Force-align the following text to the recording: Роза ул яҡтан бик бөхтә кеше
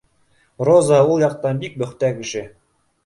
Роза 0.69 0.97
ул 1.15 1.21
яҡтан 1.25 1.61
бик 1.65 1.77
бөхтә 1.83 2.11
кеше 2.21 2.43